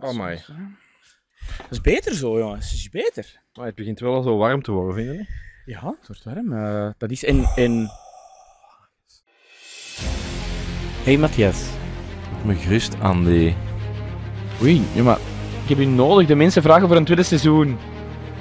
[0.00, 0.42] Oh my.
[1.56, 2.70] Dat is beter zo, jongens.
[2.70, 3.40] Dat is beter.
[3.54, 5.28] Maar het begint wel al zo warm te worden, vind je niet?
[5.64, 6.52] Ja, het wordt warm.
[6.52, 7.24] Eh, dat is...
[7.24, 7.44] En...
[7.56, 7.90] en...
[11.02, 11.68] Hey, Matthias.
[12.38, 13.54] Ik me gerust aan die...
[14.62, 15.18] Oei, ja, maar
[15.62, 16.26] ik heb u nodig.
[16.26, 17.78] De mensen vragen voor een tweede seizoen.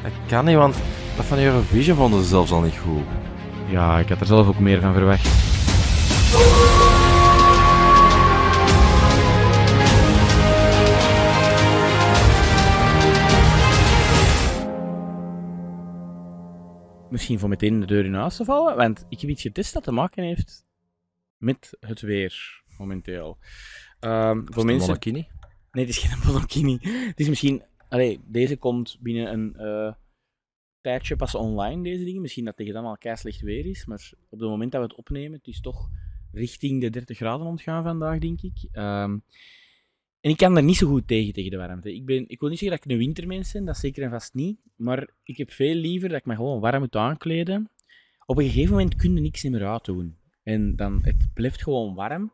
[0.04, 0.75] Dat kan niet, want
[1.15, 3.04] dat van Eurovision vonden ze zelfs al niet goed.
[3.70, 5.52] Ja, ik had er zelf ook meer van verwacht.
[17.13, 19.84] Misschien voor meteen de deur in huis te vallen, want ik heb iets getest dat
[19.84, 20.66] te maken heeft
[21.38, 23.38] met het weer momenteel.
[23.99, 24.88] Ehm, voor mensen...
[24.88, 25.27] Monokini?
[25.72, 26.77] Nee, het is geen monokini.
[26.81, 27.63] Het is misschien...
[27.89, 29.94] Allee, deze komt binnen een eh,
[30.81, 32.22] tijdje pas online, deze dingen.
[32.22, 33.86] Misschien dat tegen dan al kei slecht weer is.
[33.86, 35.89] Maar op het moment dat we het opnemen, het is toch
[36.31, 38.67] richting de 30 graden ontgaan vandaag, denk ik.
[38.72, 39.17] Ehm,
[40.23, 41.95] en ik kan er niet zo goed tegen, tegen de warmte.
[41.95, 44.34] Ik, ben, ik wil niet zeggen dat ik een wintermens ben, dat zeker en vast
[44.34, 44.59] niet.
[44.76, 47.70] Maar ik heb veel liever dat ik me gewoon warm moet aankleden.
[48.25, 50.17] Op een gegeven moment kun je niks meer uitdoen.
[50.44, 52.31] En dan, het blijft gewoon warm.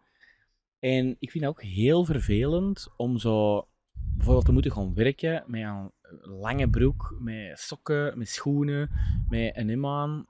[0.79, 3.67] En ik vind het ook heel vervelend om zo
[4.15, 5.91] bijvoorbeeld te moeten gaan werken met een
[6.21, 8.89] lange broek, met sokken, met schoenen,
[9.29, 9.85] met een.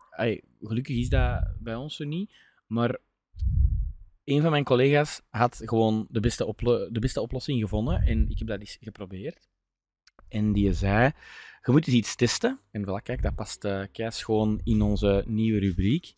[0.10, 2.32] Allee, gelukkig is dat bij ons zo niet.
[2.68, 3.00] Maar
[4.30, 6.54] een van mijn collega's had gewoon de beste,
[6.92, 8.02] de beste oplossing gevonden.
[8.02, 9.48] En ik heb dat eens geprobeerd.
[10.28, 11.12] En die zei,
[11.62, 12.60] je moet eens iets testen.
[12.72, 16.14] En voilà, kijk, dat past eh keis gewoon in onze nieuwe rubriek.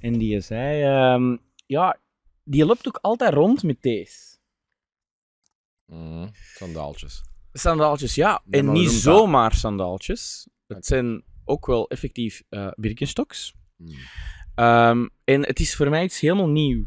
[0.00, 1.98] En die zei, ehm, ja,
[2.44, 4.38] die loopt ook altijd rond met deze.
[5.86, 7.22] Mm, sandaaltjes.
[7.52, 8.42] Sandaaltjes, ja.
[8.50, 10.48] En niet zomaar sandaaltjes.
[10.66, 13.54] Het zijn ook wel effectief eh Birkenstocks.
[13.76, 13.94] Mm.
[14.54, 16.84] Ehm, en het is voor mij iets helemaal nieuw.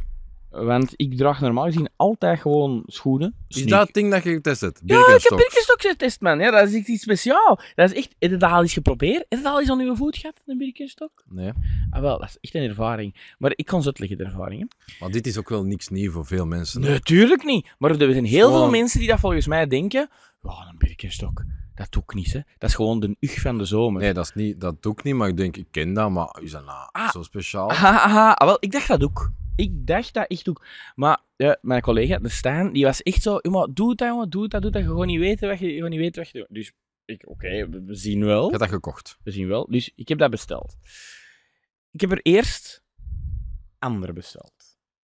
[0.66, 3.36] Want ik draag normaal gezien altijd gewoon schoenen.
[3.48, 4.82] Is sneak- dat het ding dat je getest hebt?
[4.86, 5.86] Ja, ik heb Birkenstocks?
[5.88, 6.40] Getest, man.
[6.40, 7.72] Ja, dat is echt iets speciaals.
[7.76, 8.16] Dat is echt...
[8.20, 9.26] Heb je dat al eens geprobeerd?
[9.30, 11.24] Heb je dat al eens aan uw voet gehad, een Birkenstock?
[11.30, 11.52] Nee.
[11.90, 13.36] Ah, wel, dat is echt een ervaring.
[13.38, 14.62] Maar ik kan ze uitleggen, de ervaring.
[14.62, 14.96] hè.
[15.00, 16.82] Maar dit is ook wel niks nieuw voor veel mensen.
[16.82, 16.90] hè?
[16.90, 17.68] Natuurlijk niet.
[17.78, 20.10] Maar er zijn heel Gewoon- veel mensen die dat volgens mij denken.
[20.42, 21.44] Ja, een Birkenstock,
[21.76, 22.40] dat doe ik niet, hè.
[22.58, 24.02] Dat is gewoon de ug van de zomer.
[24.02, 26.38] Nee, dat, is niet, dat doe ik niet, maar ik denk, ik ken dat, maar
[26.42, 27.12] is dat nou Ah.
[27.12, 27.70] zo speciaal?
[27.70, 28.32] Aha, aha.
[28.32, 29.32] Ah, wel, ik dacht dat ook.
[29.58, 30.66] Ik dacht dat echt ook.
[30.96, 33.40] Maar ja, mijn collega, de Staan, die was echt zo...
[33.42, 34.84] "Ja, maar doe het, jongen, doe het, doe het.
[34.84, 36.48] Je gaat niet weten wat je, je gaat niet weten wat je doet.
[36.50, 36.72] Dus
[37.06, 38.46] ik, oké, we, we zien wel.
[38.46, 39.18] Ik heb dat gekocht.
[39.24, 39.68] We zien wel.
[39.70, 40.78] Dus ik heb dat besteld.
[41.92, 42.84] Ik heb er eerst
[43.80, 44.54] andere besteld.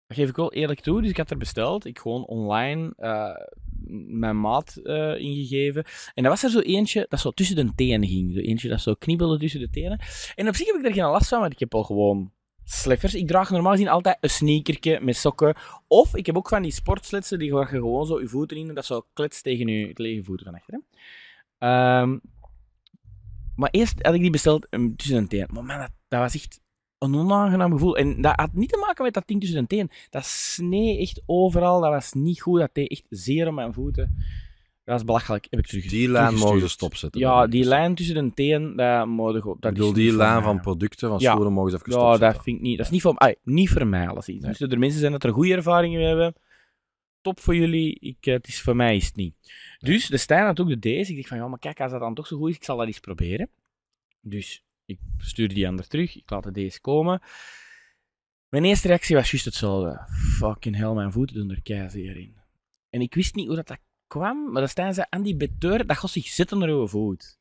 [0.07, 1.01] Dat geef ik wel eerlijk toe.
[1.01, 1.85] Dus ik had er besteld.
[1.85, 3.45] Ik gewoon online eh,
[4.07, 5.83] mijn maat eh, ingegeven.
[6.13, 8.33] En dat was er zo eentje dat zo tussen de tenen ging.
[8.33, 9.99] Zo eentje dat zo knibbelde tussen de tenen.
[10.35, 12.31] En op zich heb ik er geen last van, want ik heb al gewoon
[12.63, 13.15] sleffers.
[13.15, 15.55] Ik draag normaal gezien altijd een sneakertje met sokken.
[15.87, 18.85] Of ik heb ook van die sportsletsen die je gewoon zo je voeten in dat
[18.85, 20.83] zo kletst tegen je, je voeten van.
[21.57, 22.17] Ehm,
[23.55, 25.49] maar eerst had ik die besteld um, tussen de tenen.
[25.53, 26.61] Maar man, dat, was echt
[26.97, 27.97] een onaangenaam gevoel.
[27.97, 29.89] En dat had niet te maken met dat ding tussen de tenen.
[30.09, 31.81] Dat snee echt overal.
[31.81, 32.59] Dat was niet goed.
[32.59, 34.25] Dat deed echt zeer op mijn voeten.
[34.83, 35.47] Dat was belachelijk.
[35.49, 36.69] Heb ik terug, Die lijn mogen teruggestuurd.
[36.71, 37.21] ze stopzetten.
[37.21, 39.55] Ja, die lijn tussen de tenen, dat mogen gewoon...
[39.55, 41.31] Ik Dat bedoel, is die lijn van producten, van Ja.
[41.31, 42.33] schoenen, mogen ze even Ja, stopzetten.
[42.33, 42.77] dat vind ik niet.
[42.77, 44.43] Dat is niet voor, ai, niet voor mij, alles iets.
[44.45, 44.53] Nee.
[44.57, 46.33] Dus er mensen zijn dat er goede ervaringen mee hebben.
[47.21, 47.99] Top voor jullie.
[47.99, 49.35] Ik, eh, het is voor mij is het niet.
[49.79, 51.09] Dus de Stijn had ook de deze.
[51.11, 52.77] Ik dacht van, ja, maar kijk, als dat dan toch zo goed is, ik zal
[52.77, 53.49] dat eens proberen.
[54.21, 56.15] Dus ik stuur die ander terug.
[56.17, 57.21] Ik laat de deze komen.
[58.49, 60.05] Mijn eerste reactie was juist hetzelfde.
[60.37, 62.35] Fucking hell, mijn voeten doen er keizeer in.
[62.89, 63.79] En ik wist niet hoe dat, dat
[64.13, 67.39] kwam, maar dan staan ze aan die beteur, dat gaat zich zitten naar uw voet.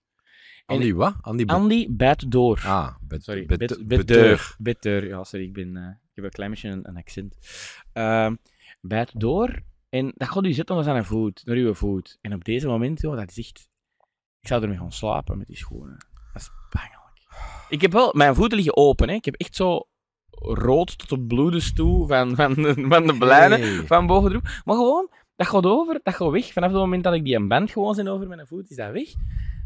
[0.67, 1.15] Andy, wat?
[1.21, 2.63] Andy, Andy bijt door.
[2.65, 3.87] Ah, bet, Sorry, beteur.
[3.87, 4.55] beteur.
[4.59, 7.37] Beteur, ja, sorry, ik, ben, eh, ik heb een klein beetje een, een accent.
[7.93, 8.35] Ehm
[8.81, 12.19] bijt door en dat gaat u zitten naar zijn voet, naar uw voet.
[12.21, 13.69] En op deze moment, joh, dat is echt...
[14.41, 15.97] Ik zou ermee gaan slapen met die schoenen.
[16.33, 17.01] Dat is pijnlijk.
[17.69, 18.13] Ik heb wel...
[18.15, 19.15] Mijn voeten liggen open, hè.
[19.15, 19.87] Ik heb echt zo
[20.45, 23.87] rood tot op bloedens toe van, van, de- van de blijnen Hey.
[23.87, 24.43] van boven erop.
[24.65, 25.09] Maar gewoon,
[25.43, 26.53] dat gaat over, dat gaat weg.
[26.53, 28.93] Vanaf het moment dat ik die een band gewoon zijn over mijn voet, is dat
[28.93, 29.09] weg.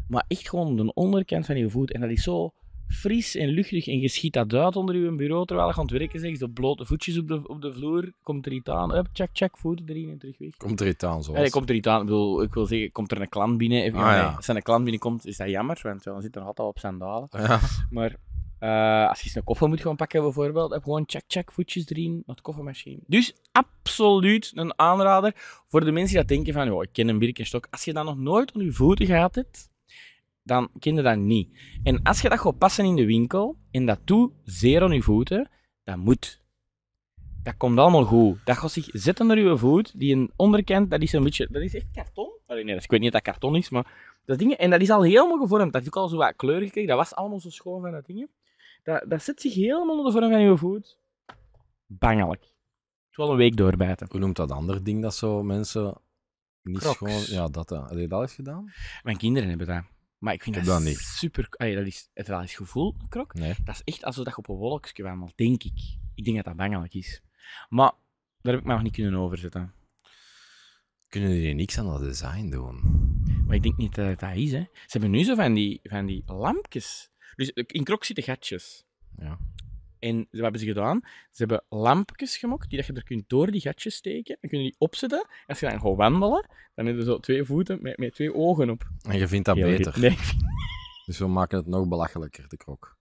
[0.07, 1.91] Maar echt gewoon de onderkant van je voet.
[1.91, 2.51] En dat is zo
[2.87, 5.91] fris en luchtig en je schiet dat uit onder je bureau terwijl je aan het
[5.91, 6.39] werken bent.
[6.39, 8.11] De blote voetjes op de, op de vloer.
[8.23, 8.95] Komt er iets aan.
[8.95, 10.57] Up, check, check, voeten erin en terug weg.
[10.57, 11.39] Komt er iets aan, zoals.
[11.39, 11.99] Ja, komt er iets aan.
[11.99, 13.83] Ik, bedoel, ik wil zeggen, komt er een klant binnen.
[13.83, 14.33] Even, Ah, nee, ja.
[14.35, 16.79] Als er een klant binnenkomt, is dat jammer, want dan zit er nog altijd op
[16.79, 17.27] sandalen.
[17.31, 17.59] Ja.
[17.89, 18.15] Maar
[18.59, 21.89] eh, als je eens een koffer moet gaan pakken, bijvoorbeeld, heb gewoon check, check, voetjes
[21.89, 22.99] erin, naar de koffermachine.
[23.07, 25.31] Dus absoluut een aanrader
[25.67, 27.67] voor de mensen die dat denken van, joh, ik ken een Birkenstock.
[27.69, 29.69] Als je dat nog nooit onder je voeten gehad hebt,
[30.43, 31.49] dan ken je dat niet.
[31.83, 35.01] En als je dat gaat passen in de winkel, en dat doet zeer aan je
[35.01, 35.49] voeten,
[35.83, 36.41] dat moet.
[37.43, 38.39] Dat komt allemaal goed.
[38.45, 39.99] Dat gaat zich zetten naar uw voet.
[39.99, 41.47] Die een onderkant, dat is een beetje...
[41.51, 42.29] Dat is echt karton.
[42.45, 44.15] Allee, nee, ik weet niet of dat karton is, maar...
[44.25, 45.73] Dat ding, en dat is al helemaal gevormd.
[45.73, 46.89] Dat heeft ook al zo wat kleur gekregen.
[46.89, 48.29] Dat was allemaal zo schoon van dat ding.
[48.87, 50.99] Dat, dat zet zich helemaal onder de vorm van uw voet.
[51.85, 52.41] Bangelijk.
[52.41, 54.07] Het wel een week doorbijten.
[54.09, 56.01] Hoe noemt dat ander ding dat zo mensen
[56.61, 56.97] niet Crocs.
[56.97, 57.21] gewoon...
[57.25, 57.69] Ja, dat.
[57.69, 57.81] hè.
[57.81, 58.73] Heb je dat eens gedaan?
[59.03, 59.83] Mijn kinderen hebben dat.
[60.17, 60.99] Maar ik vind Ik dat, heb dat niet.
[60.99, 61.47] super...
[61.49, 63.33] Allee, dat is het wel eens gevoel, een krok.
[63.33, 63.55] Nee.
[63.63, 65.97] Dat is echt alsof dat je op een wolkje wandelt, denk ik.
[66.15, 67.21] Ik denk dat dat bangelijk is.
[67.69, 67.91] Maar
[68.41, 69.73] daar heb ik me nog niet kunnen overzetten.
[71.07, 72.79] Kunnen jullie niks aan dat design doen?
[73.45, 74.63] Maar ik denk niet dat het dat is, hè.
[74.73, 77.11] Ze hebben nu zo van die, van die lampjes.
[77.37, 78.85] Dus in krok zitten gatjes.
[79.17, 79.37] Ja.
[79.99, 80.99] En wat hebben ze gedaan?
[81.03, 84.37] Ze hebben lampjes gemokt die dat je er kunt door die gatjes steken.
[84.41, 85.19] Dan kun je die opzetten.
[85.19, 88.33] En als je dan gaat wandelen, dan hebben ze zo twee voeten met, met twee
[88.33, 88.87] ogen op.
[89.01, 89.99] En je vindt dat Heel beter.
[89.99, 90.17] Nee.
[91.05, 92.97] Dus we maken het nog belachelijker, de krok.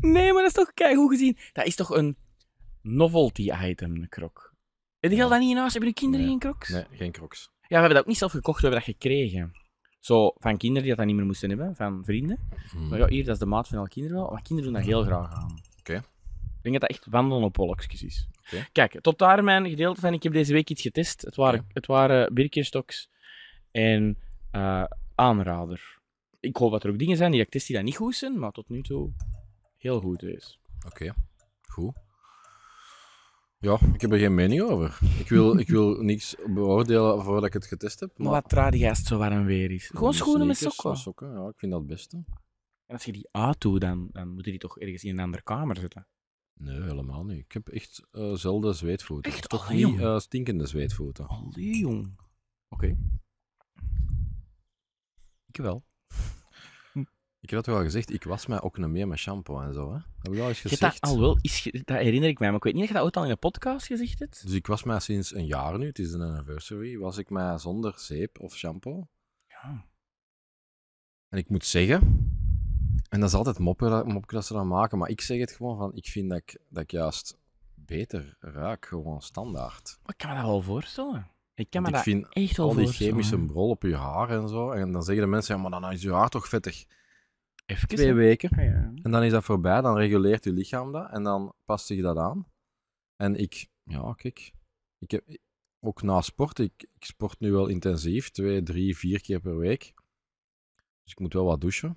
[0.00, 1.36] nee, maar dat is toch goed gezien.
[1.52, 2.16] Dat is toch een
[2.82, 4.54] novelty item, een krok.
[5.00, 5.28] Heb je Ja.
[5.28, 5.72] dat niet in huis?
[5.72, 6.34] Hebben je kinderen Nee.
[6.40, 6.68] geen crocs?
[6.68, 7.50] Nee, geen crocs.
[7.52, 9.52] Ja, we hebben dat ook niet zelf gekocht, we hebben dat gekregen.
[10.02, 12.38] Zo, van kinderen die dat dan niet meer moesten hebben, van vrienden.
[12.70, 12.88] Hmm.
[12.88, 14.30] Maar ja, hier, dat is de maat van alle kinderen wel.
[14.30, 15.58] Maar kinderen doen dat heel graag aan.
[15.78, 15.94] Oké.
[15.94, 18.28] Ik denk dat dat echt wandelen op wolkjes is.
[18.72, 20.12] Kijk, tot daar mijn gedeelte van.
[20.12, 21.22] Ik heb deze week iets getest.
[21.22, 21.68] Het waren, Oké.
[21.72, 22.34] het waren
[23.70, 24.18] en
[24.50, 24.84] eh,
[25.14, 25.98] aanrader.
[26.40, 28.38] Ik hoop dat er ook dingen zijn die ik test die dat niet goed zijn,
[28.38, 29.12] maar tot nu toe
[29.76, 30.60] heel goed is.
[30.86, 31.14] Oké,
[31.68, 31.94] goed.
[33.62, 34.98] Ja, ik heb er geen mening over.
[35.18, 38.18] Ik wil, ik wil niks beoordelen voordat ik het getest heb.
[38.18, 39.86] Maar wat raad jij als het zo warm weer is?
[39.86, 40.96] Gewoon schoenen met sokken.
[40.96, 41.32] sokken.
[41.32, 42.16] Ja, ik vind dat het beste.
[42.86, 45.42] En als je die uitdoet, dan, dan moet je die toch ergens in een andere
[45.42, 46.06] kamer zetten.
[46.60, 47.38] Nee, helemaal niet.
[47.38, 49.32] Ik heb echt eh zelden zweetvoeten.
[49.32, 49.48] Echt?
[49.48, 50.00] Toch Allee, niet jong.
[50.00, 51.26] eh, stinkende zweetvoeten.
[51.26, 52.16] Allee, jong.
[52.68, 52.96] Oké.
[55.46, 55.84] Ik wel.
[57.42, 59.92] Ik heb dat wel gezegd, ik was mij ook niet meer met shampoo en zo.
[59.92, 59.98] Hè.
[60.22, 61.00] Heb ik al eens Je gezegd?
[61.00, 63.02] dat al wel, is, dat herinner ik mij, maar ik weet niet of je dat
[63.04, 64.42] ooit al in een podcast gezegd hebt.
[64.46, 67.58] Dus ik was mij sinds een jaar nu, het is een anniversary, was ik mij
[67.58, 69.08] zonder zeep of shampoo.
[69.48, 69.84] Ja.
[71.28, 72.00] En ik moet zeggen,
[73.08, 75.52] en dat is altijd moppen, dat- moppen dat ze dan maken, maar ik zeg het
[75.52, 77.38] gewoon van, ik vind dat ik, dat ik juist
[77.74, 79.98] beter ruik, gewoon standaard.
[80.02, 81.30] Maar ik kan me dat wel voorstellen.
[81.54, 83.12] Ik kan me ik dat echt wel al die voorstellen.
[83.12, 85.92] chemische brol op je haar en zo, en dan zeggen de mensen, ja, maar dan
[85.92, 86.84] is je haar toch vettig.
[87.66, 88.64] Even Twee weken.
[88.64, 88.92] Ja.
[89.02, 92.16] En dan is dat voorbij, dan reguleert je lichaam dat en dan past zich dat
[92.16, 92.46] aan.
[93.16, 94.52] En ik, ja, kijk,
[94.98, 95.24] ik heb
[95.80, 99.94] ook na sport, ik, ik sport nu wel intensief, twee, drie, vier keer per week.
[101.02, 101.94] Dus ik moet wel wat douchen.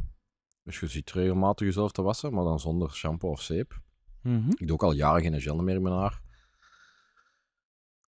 [0.63, 3.81] Dus je ziet regelmatig jezelf te wassen, maar dan zonder shampoo of zeep.
[4.21, 4.49] Mhm.
[4.49, 6.21] Ik doe ook al jaren geen gel meer in mijn haar.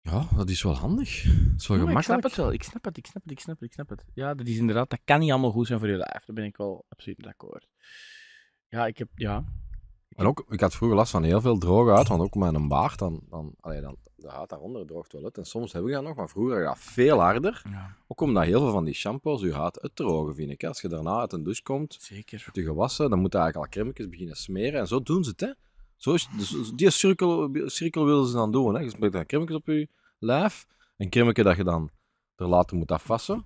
[0.03, 1.23] Ja, dat is wel handig.
[1.23, 2.25] Dat is wel Ja, maar ik snap gemakkelijk.
[2.25, 2.53] het wel.
[2.53, 4.05] Ik snap het, ik snap het, ik snap het, ik snap het.
[4.15, 6.25] Ja, dat is inderdaad, dat kan niet allemaal goed zijn voor je lijf.
[6.25, 7.69] Daar ben ik wel absoluut mee akkoord.
[8.69, 9.45] Ja, ik heb, ja.
[10.09, 12.69] En ook, ik had vroeger last van heel veel droge huid, want ook met een
[12.69, 15.39] baard, dan, dan, allee, dan, de huid daaronder droogt wel uit.
[15.39, 17.63] En soms heb ik dat nog, maar vroeger gaat veel harder.
[17.71, 17.97] ja.
[18.07, 20.65] Ook omdat heel veel van die shampoos je huid uitdrogen, vind ik.
[20.65, 22.49] Als je daarna uit een douche komt, Zeker.
[22.53, 24.81] je gewassen, dan moet je eigenlijk al crèmetjes beginnen smeren.
[24.81, 25.53] En zo doen ze het, hè.
[26.01, 28.81] Zo is, dus die cirkel, cirkel willen ze dan doen, hè.
[28.81, 29.89] Je smeert dan crèmetjes op je
[30.19, 30.67] lijf.
[30.97, 31.91] Een crèmetje dat je dan
[32.37, 33.45] er later moet afwassen.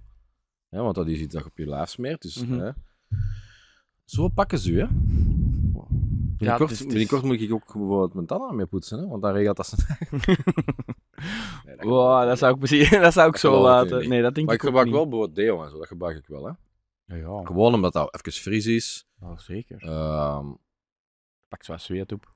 [0.69, 2.23] Hè, want dat is iets dat je op je lijf smeert.
[2.23, 2.59] Dus, Mhm.
[2.59, 2.71] hè.
[4.05, 4.87] Zo pakken ze u, hè.
[4.91, 9.23] Binnenkort, is- het is- binnenkort moet ik ook bijvoorbeeld mijn tanden mee poetsen, hè, want
[9.23, 9.77] dan regelt dat ze.
[11.67, 14.09] Nee, dat Wow, gebeurt dat zou ik, misschien, dat zou ik Dat zo laten.
[14.09, 14.95] Nee, dat denk Maar ik gebruik niet.
[14.95, 16.53] wel bijvoorbeeld deo en zo, dat gebruik ik wel, hè.
[17.07, 17.45] Ja, ja.
[17.45, 19.07] Gewoon omdat dat even fris is.
[19.21, 19.83] Oh, zeker.
[19.83, 20.47] Ehm
[21.49, 22.34] Pak zo zweet op.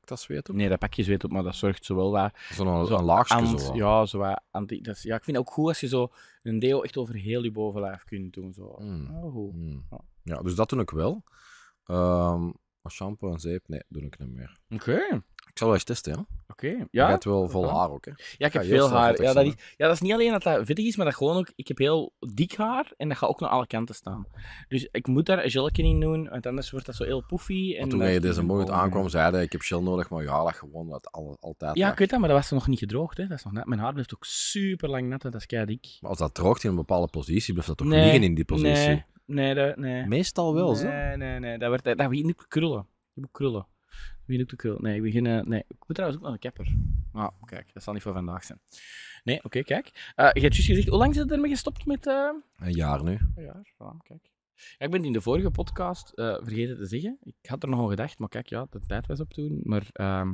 [0.00, 0.54] pak dat zweet op?
[0.54, 2.32] Nee, dat pak je zweet op, maar dat zorgt zo wel wat...
[2.52, 3.74] Zo'n Zo een laagje ant- zo.
[3.74, 4.80] ja, zo wat anti...
[4.80, 7.14] Dat is, ja, ik vind het ook goed als je zo een deo echt over
[7.14, 8.52] heel je bovenlijf kunt doen.
[8.52, 8.76] Zo.
[8.78, 9.10] Mm.
[9.24, 9.52] Oh, goed.
[9.54, 9.86] Mm.
[9.90, 10.00] Ja.
[10.22, 11.22] Ja, dus dat doe ik wel.
[12.82, 14.58] Maar shampoo en zeep, nee, doe ik niet meer.
[14.70, 15.22] Oké,
[15.54, 16.18] Ik zal wel eens testen, hè.
[16.48, 16.66] oké.
[16.66, 17.08] Je Ja?
[17.08, 18.12] hebt wel vol haar ook, hè.
[18.38, 19.22] Ja, ik heb veel haar.
[19.22, 21.36] Ja dat, is, ja, dat is niet alleen dat dat vettig is, maar dat gewoon
[21.36, 21.52] ook...
[21.56, 24.26] Ik heb heel dik haar en dat gaat ook naar alle kanten staan.
[24.68, 27.76] Dus ik moet daar een in doen, want anders wordt dat zo heel poefy.
[27.76, 30.54] En toen dat je deze morgen aankwam, zeiden ik heb gel nodig, maar ja, dat
[30.54, 33.16] gewoon dat al, altijd Ja, ik weet dat, maar dat was nog niet gedroogd.
[33.16, 33.26] Hè.
[33.26, 33.66] Dat is nog net.
[33.66, 35.96] Mijn haar blijft ook super lang nat dat is kei dik.
[36.00, 38.44] Maar als dat droogt in een bepaalde positie, blijft dat toch Nee, liggen in die
[38.44, 38.86] positie?
[38.86, 40.06] Nee, nee, dat, nee.
[40.06, 40.88] Meestal wel, zo.
[40.88, 41.58] Nee, nee, nee.
[41.58, 42.86] Dat, wordt, dat krullen.
[43.12, 43.66] Je moet krullen.
[44.26, 44.82] Dat begint ook te krullen.
[44.82, 45.26] Nee, ik begin...
[45.26, 45.60] eh, nee.
[45.68, 46.74] Ik moet trouwens ook naar de kapper.
[47.12, 48.60] Nou, kijk, dat zal niet voor vandaag zijn.
[49.24, 49.86] Nee, oké, kijk.
[50.14, 52.06] Eh, je hebt juist gezegd, hoe lang zit je ermee gestopt met...
[52.06, 53.18] eh Een jaar nu.
[53.34, 54.32] Een jaar, voilà, kijk.
[54.54, 57.18] Ja, ik ben het in de vorige podcast eh, vergeten te zeggen.
[57.22, 59.60] Ik had er nog aan gedacht, maar kijk, ja, de tijd was op toen.
[59.62, 60.28] Maar ehm,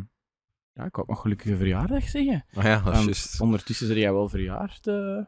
[0.73, 2.45] ja, ik wou ook nog gelukkige verjaardag zeggen.
[2.55, 3.41] Ah ja, dat is Want juist.
[3.41, 4.87] ondertussen ben jij wel verjaard.
[4.87, 5.25] eh.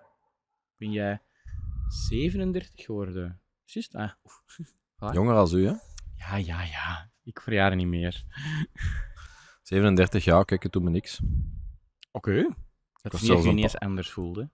[0.76, 1.20] ben jij
[1.88, 3.40] 37 geworden.
[3.64, 4.10] Juist, ah.
[4.24, 4.42] oef.
[5.14, 5.72] Jonger als u, hè.
[6.16, 7.10] Ja, ja, ja.
[7.24, 8.24] Ik verjaar niet meer.
[9.62, 11.20] 37 jaar, kijk, het doet me niks.
[12.10, 12.54] Oké.
[13.02, 14.50] Dat is niet dat je niet eens anders voelde.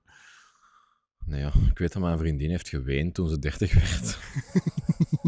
[1.25, 4.19] Nee, ja, ik weet dat mijn vriendin heeft geweend toen ze 30 werd.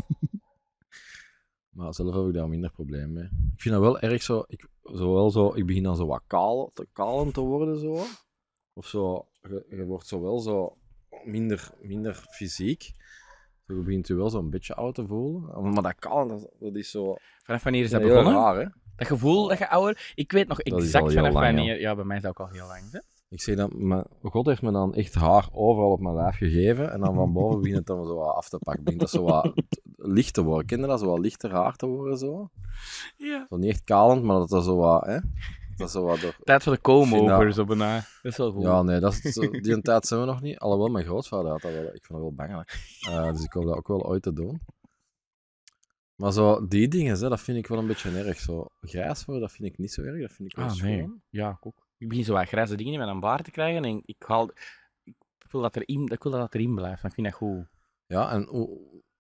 [1.76, 3.24] maar zelf heb ik daar minder probleem mee.
[3.24, 4.44] Ik vind dat wel erg zo.
[4.46, 7.78] Ik, zo wel zo, ik begin dan zo wat kaal, te, kalend te worden.
[7.78, 8.04] Zo.
[8.72, 9.28] Of zo.
[9.42, 10.76] Je, je wordt zo wel zo
[11.24, 12.92] minder, minder fysiek.
[13.76, 15.72] Je begint je wel zo'n beetje oud te voelen.
[15.72, 17.16] Maar dat kaal, dat, dat is zo.
[17.42, 18.34] Vanaf wanneer is dat heel begonnen?
[18.34, 18.66] raar, hè?
[18.96, 20.12] Dat gevoel dat je ouder...
[20.14, 21.80] Ik weet nog exact vanaf lang, wanneer...
[21.80, 22.82] Ja, bij mij is dat ook al heel lang.
[22.90, 22.98] Hè?
[23.28, 26.92] Ik zeg dat, mijn, God heeft me dan echt haar overal op mijn lijf gegeven.
[26.92, 28.84] En dan van boven begint het dan zo wat af te pakken.
[28.84, 29.52] Begint dat zo wat
[29.96, 30.66] licht te worden.
[30.66, 31.00] Ken je dat?
[31.00, 32.18] Zo wat lichter haar te worden.
[32.18, 32.50] Zo,
[33.16, 33.46] Ja.
[33.48, 35.04] zo niet echt kalend, maar dat dat zo wat...
[35.04, 35.18] Hè?
[35.80, 36.36] Dat is zo wat door...
[36.44, 37.94] Tijd voor de dat- over, zo bijna.
[37.94, 38.62] Dat is wel goed.
[38.62, 40.58] Ja, nee, dat is, die een tijd zijn we nog niet.
[40.58, 41.82] Alhoewel, mijn grootvader had dat wel.
[41.82, 42.98] Ik vind dat wel bangelijk.
[43.08, 44.60] Eh, dus ik hoop dat ook wel ooit te doen.
[46.14, 48.38] Maar zo, die dingen, hè, dat vind ik wel een beetje erg.
[48.40, 50.20] Zo, grijs worden, dat vind ik niet zo erg.
[50.20, 50.90] Dat vind ik wel Ah, schoon.
[50.90, 51.22] nee.
[51.28, 51.86] Ja, ik ook.
[51.98, 54.50] Ik begin zo wat grijze dingen in mijn baard te krijgen en ik, haal,
[55.02, 55.14] ik,
[55.50, 57.04] wil dat erin, ik wil dat het erin blijft.
[57.04, 57.66] Ik vind dat goed.
[58.06, 58.48] Ja, en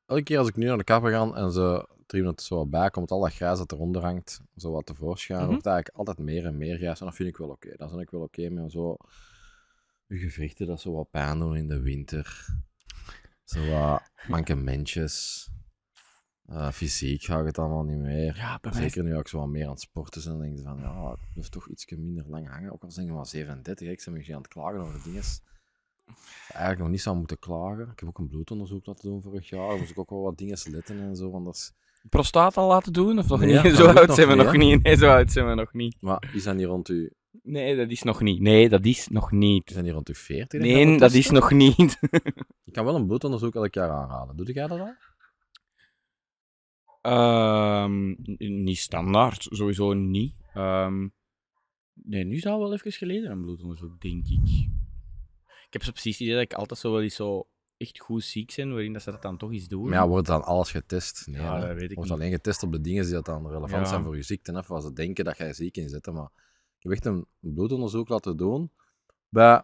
[0.06, 2.70] elke keer als ik nu naar de kapper ga en ze er iemand zo wat
[2.70, 5.50] bij komt, al dat grijs dat eronder hangt, zo wat tevoorschijn, Mhm.
[5.50, 7.00] wordt eigenlijk altijd meer en meer grijs.
[7.00, 7.76] En dat vind ik wel oké.
[7.76, 8.60] Daar ben ik wel oké mee.
[8.60, 8.96] Maar zo,
[10.06, 12.46] je gewrichten dat zo wat pijn doen in de winter.
[13.44, 15.48] Zo wat mankementjes.
[16.46, 18.36] Eh, fysiek gaat het allemaal niet meer.
[18.36, 20.62] Ja, mij Zeker nu ook zo wat meer aan het sporten zijn, dan denk je
[20.64, 22.72] van, ja, het moet toch iets minder lang hangen.
[22.72, 23.92] Ook al zijn we maar 37, hè.
[23.92, 25.22] ik ben misschien aan het klagen over dingen.
[26.48, 27.90] Eigenlijk nog niet zou moeten klagen.
[27.90, 29.68] Ik heb ook een bloedonderzoek laten doen vorig jaar.
[29.68, 31.32] Daar moest ik ook wel wat dingen letten en zo.
[31.32, 31.72] Anders...
[32.08, 33.74] prostaat al laten doen of nog Nee, niet?
[33.76, 34.82] Zo oud zijn we nog niet.
[34.82, 35.96] Nee, zo oud zijn we nog niet.
[36.00, 38.40] Maar is dat niet rond u, Nee, dat is nog niet.
[38.40, 39.74] Nee, dat is nog is niet.
[39.74, 40.60] dat niet rond u 40?
[40.60, 41.98] Nee, dat is nog niet.
[42.64, 44.36] Ik kan wel een bloedonderzoek elk jaar aanraden.
[44.36, 44.94] Doe jij dat al?
[47.00, 48.14] Ehm,
[48.64, 50.34] niet standaard, sowieso niet.
[50.54, 51.08] Ehm,
[51.92, 54.48] nee, nu is dat wel even geleden een bloedonderzoek, denk ik.
[55.66, 57.48] Ik heb zo precies het idee dat ik altijd zo wel eens zo
[57.80, 59.84] echt goed ziek ben, waarin dat ze dat dan toch eens doen.
[59.84, 61.26] Maar ja, wordt dan alles getest?
[61.26, 62.18] Nee, Ja, dat weet ik Wordt niet.
[62.18, 63.84] alleen getest op de dingen die dat dan relevant Ja.
[63.84, 64.52] zijn voor je ziekte.
[64.52, 66.06] Hè, waar ze denken dat jij ziek in zit.
[66.06, 66.30] Maar
[66.78, 68.70] ik heb echt een bloedonderzoek laten doen
[69.28, 69.62] bij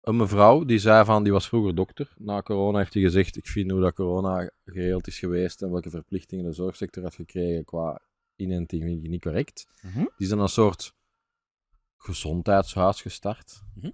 [0.00, 2.14] een mevrouw die zei van, die was vroeger dokter.
[2.18, 5.90] Na corona heeft hij gezegd, ik vind hoe dat corona geregeld is geweest en welke
[5.90, 8.00] verplichtingen de zorgsector had gekregen qua
[8.36, 9.66] inenting niet correct.
[9.82, 9.98] Mhm.
[9.98, 10.94] Die is dan een soort
[11.96, 13.62] gezondheidshuis gestart.
[13.74, 13.90] Mhm.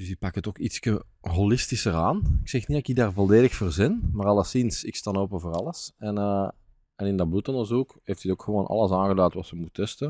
[0.00, 0.80] Dus die pakken het ook iets
[1.20, 2.38] holistischer aan.
[2.42, 5.52] Ik zeg niet dat ik daar volledig voor zin, maar alleszins, ik sta open voor
[5.52, 5.92] alles.
[5.96, 6.50] En, eh,
[6.94, 10.08] en in dat bloedonderzoek heeft hij ook gewoon alles aangeduid wat ze moet testen.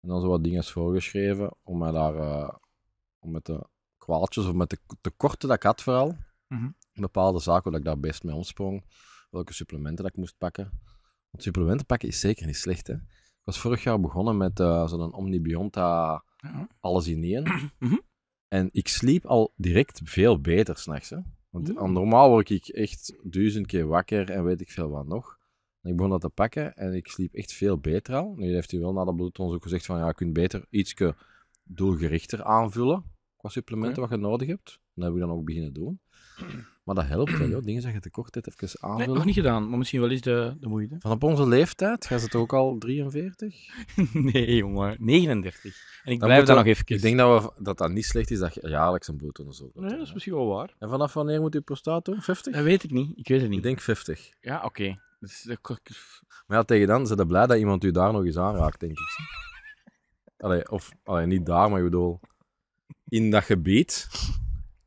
[0.00, 2.54] En dan zo wat dingen voorgeschreven om mij daar, eh,
[3.18, 6.16] om met de kwaaltjes of met de tekorten dat ik had vooral,
[6.48, 6.70] Mhm.
[6.92, 8.84] bepaalde zaken waar ik daar best mee omsprong,
[9.30, 10.70] welke supplementen dat ik moest pakken.
[11.30, 12.94] Want supplementen pakken is zeker niet slecht, hè.
[12.94, 16.68] Ik was vorig jaar begonnen met eh, zo'n Omnibionta Ja.
[16.80, 17.70] alles in één.
[17.78, 17.96] Mhm.
[18.52, 21.10] En ik sliep al direct veel beter s'nachts.
[21.10, 21.18] hè.
[21.50, 25.38] Want normaal word ik echt duizend keer wakker en weet ik veel wat nog.
[25.80, 28.34] En ik begon dat te pakken en ik sliep echt veel beter al.
[28.36, 30.94] Nu heeft hij wel na dat bloedonderzoek gezegd van ja, je kunt beter iets
[31.64, 33.04] doelgerichter aanvullen
[33.36, 34.80] qua supplementen wat je nodig hebt.
[34.94, 36.00] Dat heb ik dan ook beginnen doen.
[36.82, 37.62] Maar dat helpt wel, joh.
[37.62, 39.14] dingen dat je tekort hebt, even Nee, aanvullen.
[39.14, 40.96] nog niet gedaan, maar misschien wel eens de, de moeite.
[40.98, 43.54] Van op onze leeftijd, gaat het ook al 43?
[44.12, 44.96] nee, jongen.
[44.98, 45.64] 39.
[46.04, 46.84] En ik Dan blijf we- nog even.
[46.86, 49.82] Ik denk dat, we, dat dat niet slecht is dat je jaarlijks een bloedonderzoek doet.
[49.82, 50.74] Nee, dat is misschien wel waar.
[50.78, 52.22] En vanaf wanneer moet je prostaat doen?
[52.22, 52.54] 50?
[52.54, 53.18] Dat weet ik niet.
[53.18, 53.58] Ik weet het niet.
[53.58, 54.30] Ik denk 50.
[54.40, 54.98] Ja, oké.
[55.20, 55.44] Dus,
[56.46, 58.92] Maar ja, tegen dan zijn ze blij dat iemand u daar nog eens aanraakt, denk
[58.92, 59.18] ik.
[60.36, 62.20] Allee, of allee, niet daar, maar ik bedoel,
[63.08, 64.08] in dat gebied.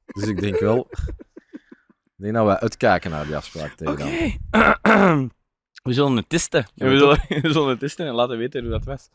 [0.06, 0.90] Dus ik denk wel,
[2.18, 4.38] ik denk dat wij uitkijken naar die afspraak tegen Oké.
[5.84, 6.66] We zullen het testen.
[6.74, 9.10] Ja, we, we zullen, we zullen het testen en laten weten hoe dat was.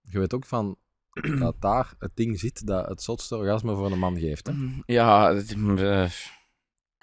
[0.00, 0.76] Je weet ook van
[1.38, 4.46] dat daar het ding zit dat het zotste orgasme voor een man geeft.
[4.46, 4.52] Hè?
[4.86, 6.10] Ja, het- eh,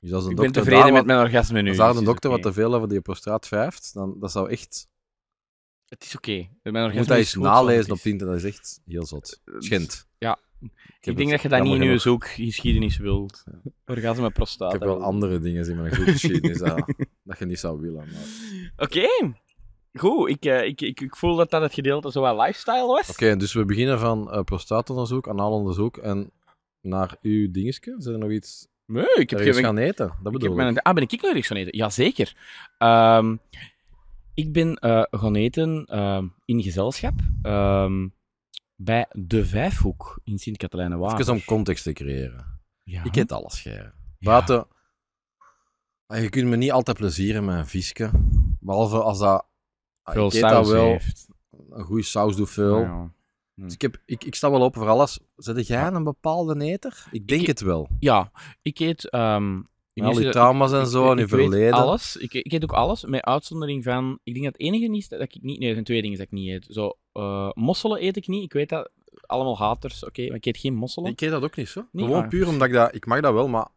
[0.02, 1.68] Dus als een ik ben dokter tevreden daar met wat, mijn orgasme nu.
[1.70, 2.42] als daar dus een het is dokter oké.
[2.42, 4.88] wat te veel over die prostaat vijft, dan dat zou echt...
[5.86, 6.32] Het is oké.
[6.32, 8.04] Mijn Je orgasme moet dat is eens goed zoals nalezen op is.
[8.04, 9.42] het internet, dat is echt heel zot.
[9.46, 10.05] Dus- Schend.
[11.02, 13.44] Ik denk dat je dat niet in je zoekgeschiedenis wilt.
[13.86, 14.74] Orgasme prostaat.
[14.74, 16.94] Ik heb wel andere dingen in mijn zoekgeschiedenis dat,
[17.24, 18.08] dat je niet zou willen.
[18.12, 18.26] Maar...
[18.78, 19.34] Oké.
[19.94, 23.10] Goed, ik, eh, ik, ik, ik voel dat dat het gedeelte zo wat lifestyle was.
[23.10, 26.32] Oké, dus we beginnen van eh prostaatonderzoek, anaalonderzoek en
[26.82, 27.96] naar uw dingetje.
[27.98, 29.54] Is er nog iets Nee, ik heb geen...
[29.54, 30.08] gaan eten?
[30.08, 30.56] Dat Ik bedoel ik.
[30.56, 31.78] mijn, ah, ben ik nog ergens gaan eten?
[31.78, 32.36] Jazeker.
[32.78, 33.36] Ehm
[34.36, 38.08] ik ben eh, gaan eten ehm, in gezelschap ehm,
[38.76, 41.20] bij De Vijfhoek in Sint-Katelijne-Water.
[41.20, 42.60] Even om context te creëren.
[42.84, 43.04] Ja.
[43.04, 43.68] Ik eet alles.
[44.20, 44.68] Buiten...
[46.08, 48.12] Je kunt me niet altijd plezieren met een visje.
[48.60, 49.46] Behalve als dat...
[50.04, 50.86] ah, Veel ik eet dat saus wel...
[50.86, 51.28] heeft.
[51.70, 52.80] een goede saus doet veel.
[52.80, 53.14] Ja.
[53.54, 55.20] Dus ik, heb, ik, ik sta wel open voor alles.
[55.36, 57.06] Zet jij een bepaalde neter?
[57.12, 57.90] Ik denk Ik- het wel.
[58.00, 59.10] Ja, ik eet...
[59.10, 59.62] ehm
[60.04, 61.74] al die trauma's en zo, en ik je verleden.
[61.74, 62.16] alles.
[62.16, 64.20] Ik, ik eet ook alles, met uitzondering van...
[64.24, 65.60] Ik denk dat het enige is dat ik niet...
[65.60, 66.66] Nee, er zijn twee dingen dat ik niet eet.
[66.70, 68.44] Zo, eh, mosselen eet ik niet.
[68.44, 68.92] Ik weet dat
[69.26, 71.12] allemaal haters, oké, maar ik eet geen mosselen.
[71.12, 71.88] Ik eet dat ook niet zo.
[71.92, 72.06] Niet?
[72.06, 72.30] Gewoon Ah.
[72.30, 72.96] puur omdat ik dat...
[72.96, 73.68] Ik mag dat wel, maar...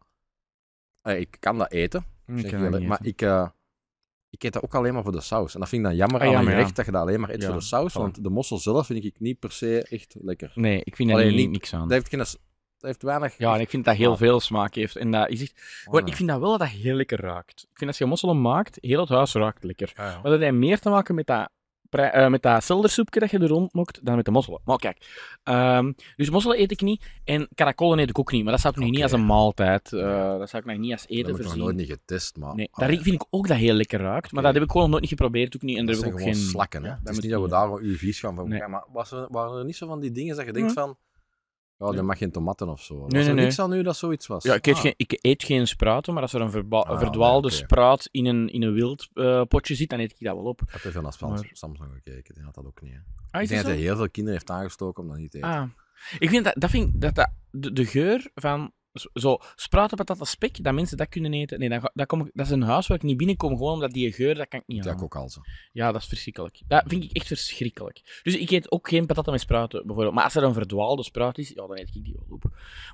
[1.01, 3.47] eh, ik kan dat eten, Ik kan dat niet maar ik, eh,
[4.29, 5.53] ik eet dat ook alleen maar voor de saus.
[5.53, 6.57] En dat vind ik dan jammer Ah, aan ja, een maar ja.
[6.59, 7.93] gerecht, dat je dat alleen maar eet Ja, voor de saus.
[7.93, 10.51] Want de mossel zelf vind ik niet per se echt lekker.
[10.55, 11.87] Nee, ik vind daar Alleen niet, niet- niks aan.
[11.87, 12.39] Dat heeft, geen,
[12.81, 13.37] heeft weinig...
[13.37, 14.17] Ja, en ik vind dat heel Ah.
[14.17, 14.95] veel smaak heeft.
[14.95, 15.53] En dat is echt...
[15.55, 16.11] Gewoon, Oh, ja.
[16.11, 17.61] Ik vind dat wel dat dat heel lekker ruikt.
[17.71, 19.91] Ik vind als je mosselen maakt, heel het huis ruikt lekker.
[19.95, 20.19] Ja, ja.
[20.21, 21.49] Maar dat heeft meer te maken met dat,
[21.89, 23.71] eh, met dat seldersoepje dat je er rond
[24.01, 24.61] dan met de mosselen.
[24.65, 27.05] Maar kijk, ehm, dus mosselen eet ik niet.
[27.23, 28.43] En karakollen eet ik ook niet.
[28.43, 29.93] Maar dat zou ik nog niet als een maaltijd.
[29.93, 31.63] eh, dat zou ik nog niet als Dat eten heb ik nog voorzien.
[31.63, 32.55] nooit niet getest, maar...
[32.55, 33.01] Nee, Ah, daar ja.
[33.01, 34.31] vind ik ook dat heel lekker ruikt.
[34.31, 35.55] Maar dat heb ik gewoon nog nooit niet geprobeerd.
[35.55, 35.77] Ook niet.
[35.77, 36.49] En Dat daar heb ik ook gewoon geen...
[36.49, 36.87] slakken, hè.
[36.89, 38.67] Ja, het dat is niet dat we daar uw vies gaan van Nee.
[38.67, 40.81] maar was er, waren er niet zo van die dingen dat je denkt Ja.
[40.81, 40.97] van...
[41.79, 41.95] Ja, Nee.
[41.95, 42.99] dan mag geen tomaten of zo.
[42.99, 43.43] Was nee, er nee.
[43.43, 44.43] niks aan nu dat zoiets was?
[44.43, 44.81] Ja, ik eet, Ah.
[44.81, 48.25] geen, ik eet geen spruiten, maar als er een, verba- Ah, verdwaalde nee, spruit in
[48.25, 50.61] een, in een wild eh, potje zit, dan eet ik dat wel op.
[50.61, 52.93] Ik heb even naar Maar- Samsung gekeken, die had dat ook niet.
[52.93, 52.99] Hè.
[53.31, 55.49] Ah, ik denk dat hij heel veel kinderen heeft aangestoken om dat niet te eten.
[55.49, 55.63] Ah.
[56.19, 58.71] Ik vind dat, dat, vind, dat, dat de, de geur van
[59.13, 62.45] zo spruiten patat spek, dat mensen dat kunnen eten, nee, dat, dat, kom ik, dat
[62.45, 64.83] is een huis waar ik niet binnenkom, gewoon omdat die geur, dat kan ik niet
[64.83, 65.03] dat aan.
[65.03, 65.41] ook al zo.
[65.71, 66.61] Ja, dat is verschrikkelijk.
[66.67, 68.19] Dat vind ik echt verschrikkelijk.
[68.23, 70.15] Dus ik eet ook geen patatten met spruiten, bijvoorbeeld.
[70.15, 72.43] Maar als er een verdwaalde spruit is, ja, dan eet ik die wel op.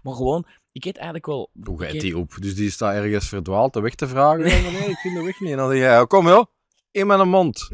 [0.03, 1.49] Maar gewoon, ik eet eigenlijk wel...
[1.63, 2.35] Hoe ik eet- die op?
[2.39, 4.39] Dus die staat ergens verdwaald de weg te vragen.
[4.39, 5.51] Nee, nee, ik vind de weg niet.
[5.51, 6.45] En dan zeg jij, kom joh,
[6.91, 7.69] in mijn mond.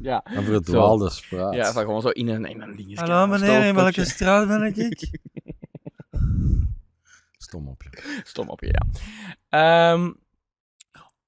[0.00, 0.20] Ja.
[0.24, 1.54] Een verdwaalde spraat.
[1.54, 2.98] Ja, dat is gewoon zo in een, in een ding.
[2.98, 4.76] Hallo meneer, in welke straat ben ik?
[7.48, 8.20] Stom op je.
[8.24, 8.86] Stom op je, ja.
[9.48, 10.12] Ehm,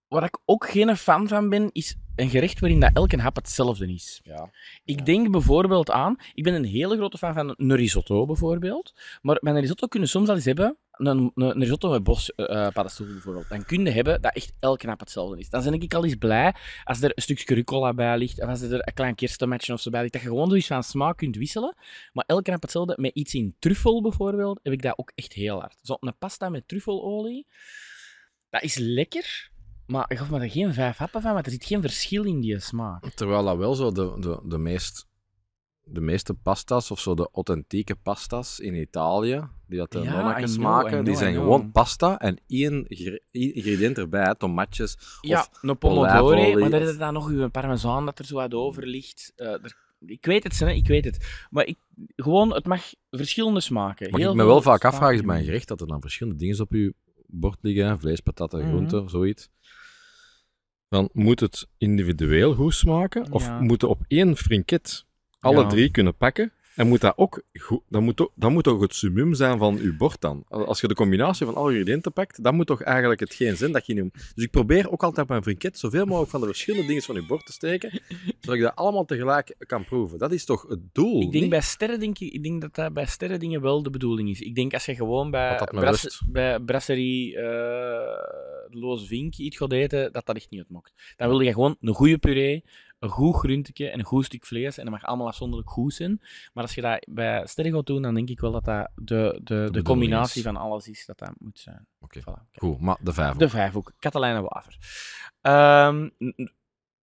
[0.09, 3.93] waar ik ook geen fan van ben, is een gerecht waarin dat elke hap hetzelfde
[3.93, 4.21] is.
[4.23, 4.51] Ja.
[4.85, 5.05] Ik Ja.
[5.05, 6.17] denk bijvoorbeeld aan...
[6.35, 8.93] Ik ben een hele grote fan van een risotto, bijvoorbeeld.
[9.23, 10.77] Maar bij een risotto kun je soms al eens hebben...
[10.91, 13.49] Een, een, risotto met bospaddenstoelen, bijvoorbeeld.
[13.49, 15.49] Dan kun je hebben dat echt elke hap hetzelfde is.
[15.49, 18.61] Dan ben ik al eens blij als er een stukje rucola bij ligt, of als
[18.61, 21.37] er een klein kersttomatje of zo bij ligt, dat je gewoon zoiets van smaak kunt
[21.37, 21.75] wisselen.
[22.13, 22.95] Maar elke hap hetzelfde.
[22.97, 25.79] Met iets in truffel, bijvoorbeeld, heb ik dat ook echt heel hard.
[25.83, 27.47] Zo, een pasta met truffelolie,
[28.51, 29.50] dat is lekker...
[29.91, 32.41] Maar ik gaf me er geen vijf happen van, want er zit geen verschil in
[32.41, 33.07] die smaak.
[33.15, 35.07] Terwijl dat wel zo de, de, de, meest,
[35.85, 40.23] de meeste pastas, of zo de authentieke pastas in Italië, die dat de Ja,
[40.59, 44.97] maken, I die zijn gewoon pasta en één gre- één ingrediënt erbij, tomatjes.
[45.21, 48.55] Ja, Of een olijfolie maar daar is dan nog uw parmezaan dat er zo wat
[48.55, 49.33] over ligt.
[49.37, 49.77] Eh, er-
[50.07, 51.47] ik weet het, hè, ik weet het.
[51.51, 51.79] Maar ik,
[52.17, 54.11] gewoon, het mag verschillende smaken.
[54.11, 56.39] Maar Heel ik me wel vaak smaken afvraag is een gerecht dat er dan verschillende
[56.39, 56.95] dingen op je
[57.27, 58.69] bord liggen, hè, vlees, patatten, Mhm.
[58.69, 59.49] groenten, zoiets.
[60.91, 63.61] Dan moet het individueel goed smaken, of Ja.
[63.61, 65.07] moeten op één frinket
[65.41, 65.67] alle Ja.
[65.69, 66.53] drie kunnen pakken.
[66.81, 69.79] En moet dat ook goed, dat moet ook, dat moet ook het summum zijn van
[69.83, 70.45] je bord dan.
[70.49, 73.87] Als je de combinatie van alle ingrediënten pakt, dan moet toch eigenlijk hetgeen zijn dat
[73.87, 74.13] je niet...
[74.35, 77.27] Dus ik probeer ook altijd mijn frinket zoveel mogelijk van de verschillende dingen van je
[77.27, 78.01] bord te steken,
[78.41, 80.19] zodat ik dat allemaal tegelijk kan proeven.
[80.19, 81.51] Dat is toch het doel, Ik denk niet?
[81.51, 84.41] bij sterren, denk ik, ik denk dat dat bij sterren dingen wel de bedoeling is.
[84.41, 90.13] Ik denk als je gewoon bij, brass- bij brasserie eh Loos Vink iets gaat eten,
[90.13, 90.93] dat dat echt niet uitmaakt.
[91.17, 92.65] Dan wil je gewoon een goede puree,
[93.01, 94.79] een goed groentetje en een goed stuk vlees.
[94.79, 96.21] En dat mag allemaal afzonderlijk goed zijn.
[96.53, 99.41] Maar als je dat bij sterren gaat doen, dan denk ik wel dat dat de,
[99.43, 101.87] de, de, combinatie van alles is dat dat moet zijn.
[101.99, 102.21] Oké.
[102.21, 102.51] Voilà.
[102.53, 103.37] Goed, maar de vijf.
[103.37, 103.93] De vijf ook.
[103.99, 104.79] Katelijne Waver.
[105.41, 106.09] Ehm,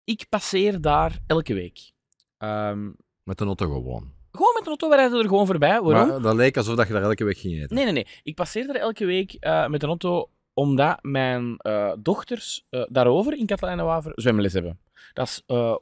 [0.03, 1.91] ik passeer daar elke week.
[2.37, 2.91] Ehm,
[3.23, 4.13] Met de auto gewoon.
[4.31, 5.81] gewoon met de auto, we rijden er gewoon voorbij.
[5.81, 6.07] Waarom?
[6.07, 7.75] Maar dat leek alsof dat je daar elke week ging eten.
[7.75, 8.07] Nee, nee, nee.
[8.23, 13.37] Ik passeer er elke week eh, met de auto omdat mijn eh, dochters eh, daarover
[13.37, 14.79] in Katelijne-Waver zwemles hebben.
[15.13, 15.75] Dat is eh,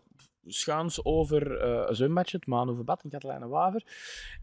[0.45, 3.83] schuins over een zwembadje, het Maanoverbad in Katelijne-Waver.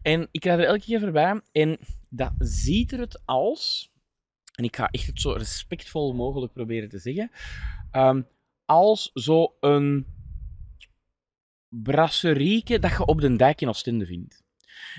[0.03, 3.91] En ik rijd er elke keer voorbij en dat ziet er het als,
[4.55, 7.31] en ik ga echt het zo respectvol mogelijk proberen te zeggen,
[7.91, 8.23] ehm,
[8.65, 10.07] als zo een
[11.69, 14.43] brasserieke dat je op de dijk in Oostende vindt.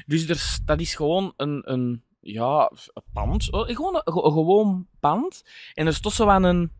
[0.06, 0.26] Dus
[0.65, 3.52] dat is gewoon een, een, ja, een pand.
[3.52, 5.44] Oh, Gewoon een, ge- een gewoon pand.
[5.74, 6.72] En er stond zo aan een...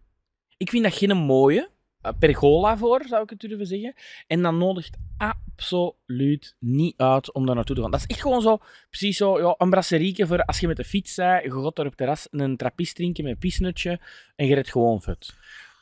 [0.58, 1.70] Ik vind dat geen mooie
[2.02, 3.94] eh, pergola voor, zou ik het durven zeggen.
[4.28, 7.92] En dat nodigt absoluut niet uit om daar naartoe te gaan.
[7.92, 8.58] Dat is echt gewoon zo,
[8.90, 11.86] precies zo, ja, een brasserieke voor als je met de fiets bent, je gaat daar
[11.86, 14.00] op het terras een trappist drinken met een pisnutje
[14.36, 15.34] en je redt gewoon vet.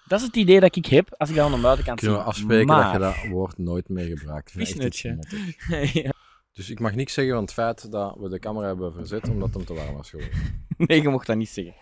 [0.07, 2.23] Dat is het idee dat ik heb als ik daar aan de buitenkant Kunnen we
[2.23, 2.31] zie.
[2.31, 4.55] afspreken Maar- dat je dat woord nooit meer gebruikt?
[4.55, 5.01] Mottig.
[6.03, 6.11] Ja.
[6.51, 9.53] Dus ik mag niks zeggen van het feit dat we de camera hebben verzet omdat
[9.53, 10.37] hem te warm was geworden.
[10.77, 11.73] Nee, je mocht dat niet zeggen.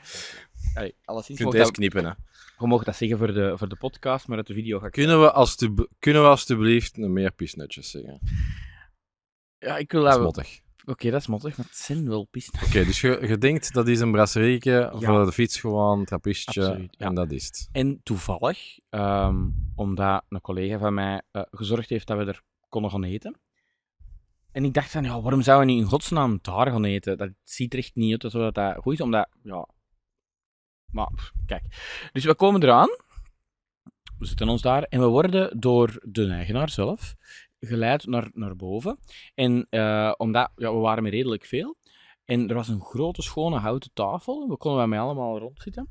[0.74, 1.92] Allee, alleszins Je mocht kunt deze dat...
[1.92, 2.12] knippen, hè.
[2.60, 4.92] Je mag dat zeggen voor de, voor de podcast, maar uit de video ga ik...
[4.92, 8.20] Kunnen we, alstu kunnen we alstublieft nog meer pisnutjes zeggen?
[9.58, 10.20] Ja, ik wil Dat dat...
[10.20, 11.12] is Oké, mottig.
[11.12, 12.60] dat is mottig, maar het zijn wel pisten.
[12.66, 15.00] Oké, dus je, je denkt dat is een brasserieke Ja.
[15.00, 17.06] voor de fiets gewoon, trappistje, Absoluut, ja.
[17.06, 17.70] en dat is het.
[17.72, 22.92] En toevallig, ehm, omdat een collega van mij eh, gezorgd heeft dat we er konden
[22.92, 23.40] gaan eten.
[24.58, 27.18] En ik dacht van, ja, waarom zouden we niet in godsnaam daar gaan eten?
[27.18, 29.68] Dat ziet er echt niet uit alsof dat, dat goed is, omdat, ja...
[30.92, 31.64] Maar, pff, kijk.
[32.12, 32.88] Dus we komen eraan.
[34.18, 37.16] We zitten ons daar en we worden door de eigenaar zelf
[37.60, 39.00] geleid naar, naar boven.
[39.36, 41.78] En eh, omdat, ja, we waren met redelijk veel.
[42.26, 44.48] En er was een grote, schone houten tafel.
[44.48, 45.90] We konden daarmee allemaal rondzitten.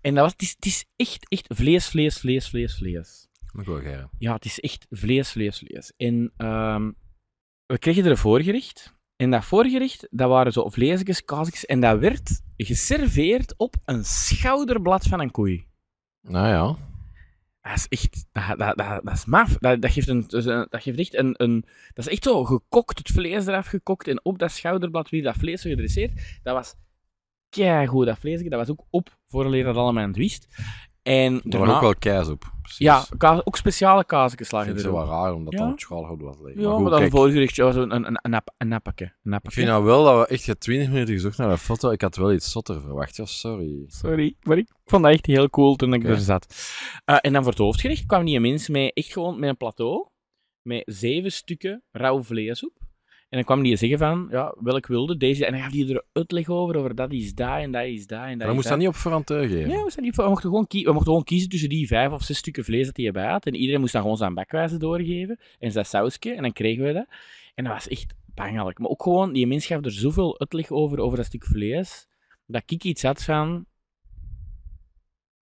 [0.00, 3.28] En dat was, het, is, het is echt, echt vlees, vlees, vlees, vlees, vlees.
[3.58, 4.10] Ik wel.
[4.18, 5.92] Ja, het is echt vlees, vlees, vlees.
[5.96, 6.90] En ehm,
[7.68, 8.96] we kregen er een voorgerecht.
[9.16, 11.66] En dat voorgerecht, dat waren zo vleesjes, kaasjes.
[11.66, 15.66] En dat werd geserveerd op een schouderblad van een koei.
[16.22, 16.86] Nou ja.
[17.62, 19.56] Dat is echt, dat, dat, dat, dat is maf.
[19.58, 22.44] Dat, dat, geeft een, dus een- dat geeft echt een, een, dat is echt zo
[22.44, 26.38] gekokt, het vlees eraf gekokt en op dat schouderblad weer dat vlees zo gedresseerd.
[26.42, 26.74] Dat was
[27.48, 28.48] keigoed, dat vleesje.
[28.48, 30.48] Dat was ook op vooraleer dat allemaal het wist.
[31.02, 32.52] En Er daarna, ook wel keis op.
[32.62, 32.86] Precies.
[32.86, 35.06] ja, kaas, ook speciale kaasjes Ik lagen vind het er zo ook.
[35.08, 35.58] wel raar, omdat Ja.
[35.58, 36.62] dat op het schaalgoed was liggen.
[36.62, 38.68] Ja, maar maar, goed, dat een kijk, voorgerechtje was een, een, een, een, nap- een
[38.68, 39.12] nappake.
[39.22, 41.90] Een ik vind nou wel dat we echt je 20 minuten gezocht naar een foto.
[41.90, 43.16] Ik had wel iets zotter verwacht.
[43.16, 43.84] Ja, sorry.
[43.86, 46.54] Sorry, maar ik vond dat echt heel cool toen ik er zat.
[47.04, 50.08] Eh, en dan voor het hoofdgerecht kwam die mens met, echt gewoon met een plateau,
[50.62, 52.72] met zeven stukken rauw vlees op.
[53.28, 55.46] En dan kwam die zeggen van, ja, welk wilde deze?
[55.46, 58.22] En dan gaf die er uitleg over, over dat is dat en dat is dat
[58.22, 59.58] en dat Dan is moest dat niet op voorhand geven.
[59.70, 62.22] Ja, we, zijn niet, we, mochten gewoon we mochten gewoon kiezen tussen die vijf of
[62.22, 63.46] zes stukken vlees dat hij erbij had.
[63.46, 66.32] En iedereen moest dan gewoon zijn bakwijze doorgeven en zijn sausje.
[66.34, 67.06] En dan kregen we dat.
[67.54, 68.78] En dat was echt bangelijk.
[68.78, 72.06] Maar ook gewoon, die mens gaf er zoveel uitleg over, over dat stuk vlees,
[72.46, 73.66] dat ik iets had van...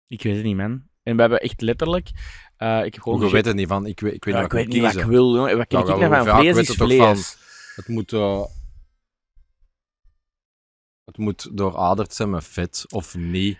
[0.06, 0.82] Ik weet het niet, man.
[1.02, 2.10] En we hebben echt letterlijk...
[2.56, 3.86] eh, ik heb gewoon Hoe je gezegd- weet het niet van.
[3.86, 5.12] Ik weet, ik weet Ja, niet ik wat weet ik niet wat ik kiezen.
[5.12, 5.56] wil.
[5.56, 7.36] Wat ken Ja, ik nou van vlees is vlees.
[7.74, 8.12] Het moet...
[8.12, 8.44] eh,
[11.04, 13.58] het moet dooraderd zijn met vet, of niet.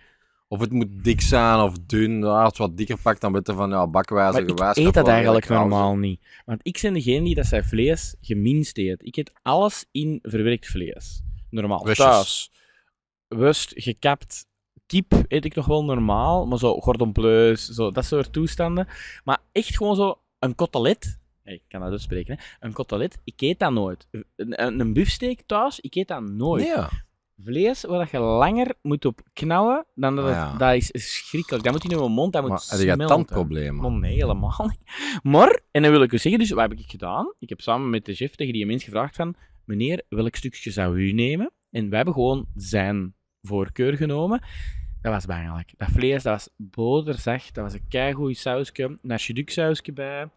[0.49, 2.19] Of het moet dik zijn of dun.
[2.21, 4.77] Ja, als het wat dikker pakt, dan weet je van, ja, bakwijze, Maar ik gewijs.
[4.77, 6.21] eet dat eigenlijk normaal niet.
[6.45, 9.07] Want ik ben degene die dat zijn vlees geminst eet.
[9.07, 11.23] Ik eet alles in verwerkt vlees.
[11.51, 11.85] Normaal.
[11.85, 12.07] Westjes.
[12.07, 12.51] Thuis.
[13.29, 14.47] Wust, gekapt.
[14.87, 16.47] Kip eet ik nog wel normaal.
[16.47, 18.89] Maar zo cordon bleus, zo, dat soort toestanden.
[19.25, 21.19] Maar echt gewoon zo een kotelet.
[21.45, 22.67] Hey, ik kan dat uitspreken, hè.
[22.67, 24.09] Een kotelet, ik eet dat nooit.
[24.37, 26.65] Een, een, biefsteak thuis, ik eet dat nooit.
[26.65, 26.91] Ja.
[27.39, 30.59] Vlees waar dat je langer moet op knauwen, dan dat, het- Ah, ja.
[30.59, 31.65] dat is schrikkelijk.
[31.65, 33.01] Dat moet in je mond, dat moet Maar heb smelten.
[33.01, 33.81] je tandproblemen?
[33.83, 35.21] Maar nee, helemaal niet.
[35.23, 37.33] Maar, en dan wil ik u zeggen, dus wat heb ik gedaan?
[37.39, 40.99] Ik heb samen met de chef tegen die mens gevraagd van, meneer, welk stukje zou
[40.99, 41.51] u nemen?
[41.71, 44.41] En we hebben gewoon zijn voorkeur genomen.
[45.03, 45.73] Dat was bangelijk.
[45.77, 50.29] Dat vlees, dat was boterzacht, dat was een keigoed sausje, een sausje bij.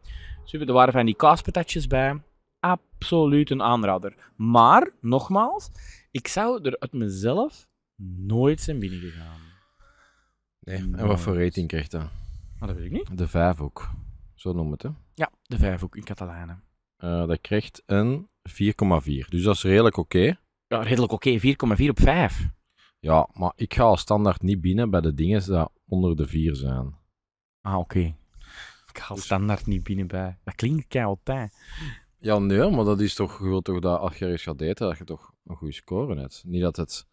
[0.47, 2.21] Super, er waren van die kaaspatatjes bij.
[2.59, 4.15] Absoluut een aanrader.
[4.35, 5.69] Maar, nogmaals,
[6.11, 7.67] ik zou er uit mezelf
[8.17, 9.39] nooit zijn binnengegaan.
[10.59, 10.77] Nee.
[10.77, 12.09] En wat voor rating krijgt dat?
[12.59, 13.17] Maar dat weet ik niet.
[13.17, 13.89] De vijf ook.
[14.35, 14.89] Zo noem het, hè.
[15.13, 16.63] Ja, de vijf ook in Catalanen.
[16.97, 19.29] Eh, dat krijgt een 4,4.
[19.29, 20.39] Dus dat is redelijk oké.
[20.67, 21.39] Ja, redelijk oké.
[21.39, 22.49] 4,4 op 5.
[22.99, 26.55] Ja, maar ik ga als standaard niet binnen bij de dingen die onder de 4
[26.55, 26.95] zijn.
[27.61, 28.15] Ah, oké.
[28.97, 30.37] Ik ga standaard niet binnen bij.
[30.43, 31.57] Dat klinkt kei altijd.
[32.19, 34.87] Ja, nee, maar dat is toch, je wilt toch dat als je ergens gaat eten,
[34.87, 36.43] dat je toch een goede score hebt.
[36.45, 37.07] Niet dat het,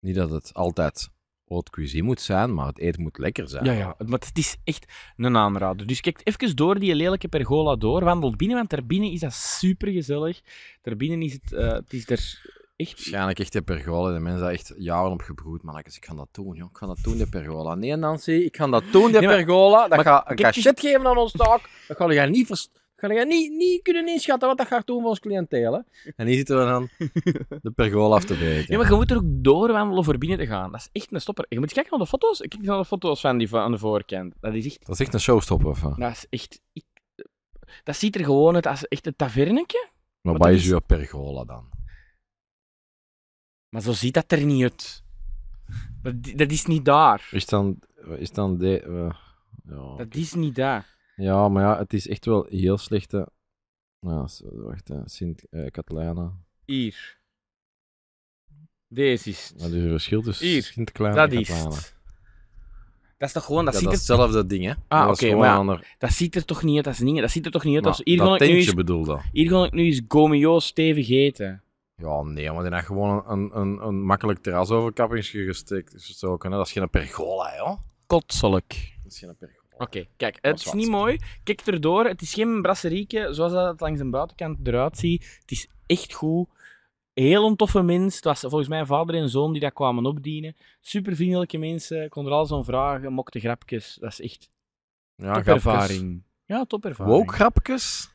[0.00, 1.10] niet dat het altijd
[1.46, 3.64] haute cuisine moet zijn, maar het eten moet lekker zijn.
[3.64, 3.94] Ja, ja.
[3.98, 5.86] Maar het is echt een aanrader.
[5.86, 8.04] Dus kijk even door die lelijke pergola door.
[8.04, 10.40] Wandel binnen, want daarbinnen is dat super gezellig.
[10.82, 12.92] Daarbinnen is het, eh, het is er echt...
[12.94, 14.12] Waarschijnlijk echt de pergola.
[14.14, 15.62] De mensen daar echt jaren op gebroed.
[15.62, 16.68] Mannetjes, ik ga dat doen, joh.
[16.70, 17.74] Ik ga dat doen, de pergola.
[17.74, 19.80] Nee, Nancy, ik ga dat doen, de Nee, maar- pergola.
[19.80, 21.60] Dat maar gaat een kijk eens- cachet geven aan ons taak.
[21.88, 25.00] Dat ga je niet, vers- ga je niet, niet kunnen inschatten wat dat gaat doen
[25.00, 25.72] voor ons cliënteel.
[25.72, 26.10] Hè?
[26.16, 26.88] En hier zitten we dan
[27.62, 28.72] de pergola af te breken.
[28.72, 30.70] Ja, maar je moet er ook doorwandelen voor binnen te gaan.
[30.72, 31.46] Dat is echt een stopper.
[31.48, 32.38] Je moet kijken naar de foto's.
[32.38, 34.34] Kijk naar de foto's van die van aan de voorkant.
[34.40, 34.86] Dat is echt...
[34.86, 35.68] Dat is echt een showstopper.
[35.68, 35.80] Of?
[35.80, 36.60] Dat is echt...
[36.72, 36.84] ik-
[37.84, 39.88] dat ziet er gewoon uit als echt een tavernetje.
[40.20, 41.72] maar wat is is- uw pergola dan?
[43.74, 45.02] Maar zo ziet dat er niet uit.
[46.02, 47.28] Dat, dat is niet daar.
[47.30, 47.78] Is dan,
[48.18, 48.80] is dan de...
[48.80, 49.14] eh,
[49.74, 49.96] ja.
[49.96, 50.96] Dat is niet daar.
[51.16, 53.28] ja, maar ja, het is echt wel heel slechte...
[54.26, 55.00] S- wacht, hè.
[55.04, 56.32] Sint uh, Catalana.
[56.64, 57.18] Hier.
[58.88, 59.62] Deze is het.
[59.62, 60.62] Wat is het verschil tussen Hier.
[60.62, 61.74] Sint Catalana Dat en is Catalana?
[61.76, 61.94] het.
[63.18, 63.64] Dat is toch gewoon...
[63.64, 64.72] Dat, Ja, ziet, dat is er, hetzelfde ding, hè?
[64.88, 67.22] Ah, Dat is oké, maar een ander- dat ziet er toch niet uit als dingen.
[67.22, 68.00] Dat ziet er toch niet uit als...
[68.04, 69.22] Hier dat ga ik nu tentje eens, bedoel dat.
[69.32, 71.62] hier ga ik nu eens Gomeo stevig eten.
[71.96, 75.92] Ja, nee, maar die heeft gewoon een, een, een makkelijk terras overkappingsje gesteekt.
[75.96, 76.50] gestoken.
[76.50, 76.56] Hè?
[76.56, 77.78] Dat is geen pergola, joh.
[78.06, 78.96] Kotselijk.
[79.02, 79.62] Dat is geen pergola.
[79.78, 81.18] Oké, kijk, het is niet mooi.
[81.44, 82.04] Kijk erdoor.
[82.04, 85.38] Het is geen brasserieke zoals dat het langs de buitenkant eruit ziet.
[85.40, 86.48] Het is echt goed.
[87.12, 88.14] Heel een toffe mens.
[88.14, 90.56] Het was volgens mij vader en zoon die dat kwamen opdienen.
[90.80, 92.08] Super vriendelijke mensen.
[92.08, 93.12] Kon er alles om vragen.
[93.12, 93.96] Mokte grapjes.
[94.00, 94.50] Dat is echt
[95.16, 96.22] Ja, topervaring.
[96.44, 97.16] Ja, topervaring.
[97.16, 98.13] Woke grapjes?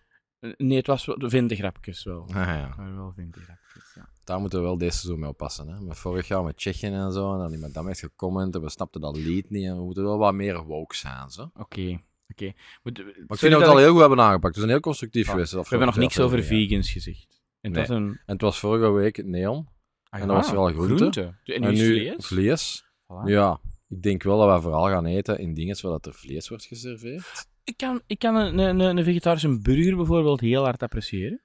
[0.57, 2.25] Nee, het was vindegrapjes wel.
[2.27, 2.73] Ah, ja.
[2.77, 4.09] Maar wel vindegrapjes, ja.
[4.23, 5.67] Daar moeten we wel deze seizoen mee oppassen.
[5.67, 5.79] Hè?
[5.81, 7.33] Met vorig jaar met Tsjechië en zo.
[7.33, 9.65] En dan iemand dat heeft gecomment en we snapten dat lied niet.
[9.65, 11.29] En we moeten wel wat meer woke zijn.
[11.29, 11.49] Zo.
[11.53, 12.53] Maar Oké, oké.
[12.83, 14.53] Moet- ik sorry vind dat we het al ik- heel goed hebben aangepakt.
[14.53, 15.51] We zijn heel constructief Ja, geweest.
[15.51, 17.41] We hebben nog niks over vegans gezegd.
[17.61, 17.83] En Nee.
[17.83, 18.07] is een...
[18.07, 19.67] En het was vorige week neon.
[20.09, 21.23] Ah, En dat was ja, vooral groente.
[21.43, 22.25] En nu en is nu vlees.
[22.27, 22.83] vlees.
[23.03, 23.25] Voilà.
[23.25, 26.49] Ja, ik denk wel dat we vooral gaan eten in dingen waar dat er vlees
[26.49, 27.47] wordt geserveerd.
[27.69, 31.41] Ik kan, ik kan een, een, een vegetarische burger bijvoorbeeld heel hard appreciëren.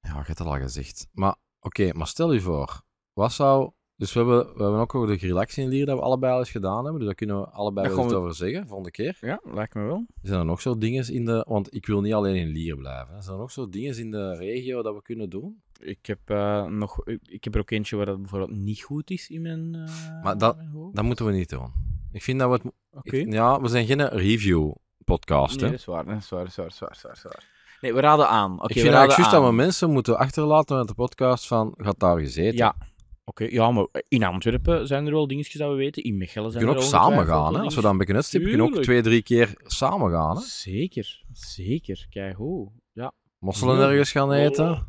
[0.00, 1.08] Ja, je hebt het al gezegd.
[1.12, 2.82] Maar oké, maar stel je voor,
[3.12, 3.70] wat zou...
[3.96, 6.50] Dus we hebben, we hebben ook nog de relaxing lier dat we allebei al eens
[6.50, 6.94] gedaan hebben.
[6.96, 9.16] Dus daar kunnen we allebei wel iets we- over zeggen, volgende keer.
[9.20, 10.06] Ja, lijkt me wel.
[10.22, 11.44] Zijn er nog zo dingen in de...
[11.48, 13.14] Want ik wil niet alleen in Lier blijven.
[13.14, 13.20] hè.
[13.22, 15.62] Zijn er nog zo dingen in de regio dat we kunnen doen?
[15.80, 19.28] Ik heb, eh, nog, ik heb er ook eentje waar dat bijvoorbeeld niet goed is
[19.30, 20.90] in mijn, eh, Maar dat- mijn.
[20.92, 21.72] Dat moeten we niet doen.
[22.12, 22.74] Ik vind dat we het...
[22.90, 23.16] Oké.
[23.16, 24.00] ik- ja, we zijn geen
[25.06, 25.70] review-podcast, Nee, hè.
[25.70, 27.52] dat is waar, dat is waar, dat is waar, dat is waar, dat is waar.
[27.80, 28.52] Nee, we raden aan.
[28.52, 31.46] Oké, ik we vind raden eigenlijk juist dat we mensen moeten achterlaten met de podcast
[31.46, 31.74] van...
[31.76, 32.56] Gaat daar gezeten?
[32.56, 32.74] Ja.
[33.24, 36.02] Oké, ja, maar in Antwerpen zijn er wel dingetjes dat we weten.
[36.02, 37.60] In Mechelen We zijn kunnen ook er samen gaan, hè.
[37.60, 39.02] Als we dat een beetje uitstippen, kunnen we ook Tuurlijk.
[39.04, 40.42] twee, drie keer samen gaan, hè.
[40.42, 42.06] Zeker, zeker.
[42.10, 42.70] Kijk hoe.
[42.92, 43.12] Ja.
[43.38, 43.88] Mosselen Ja.
[43.90, 44.70] ergens gaan eten.
[44.70, 44.80] Oh.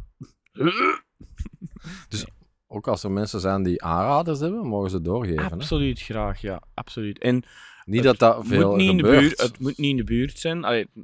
[2.10, 2.26] Dus
[2.68, 5.44] ook als er mensen zijn die aanraders hebben, mogen ze doorgeven.
[5.46, 5.50] Hè?
[5.52, 6.62] Absoluut graag, ja.
[6.74, 7.20] Absoluut.
[7.20, 7.44] En
[7.86, 10.04] Niet Het dat dat veel moet niet in de buurt, het moet niet in de
[10.04, 10.64] buurt zijn.
[10.64, 10.96] Allee, het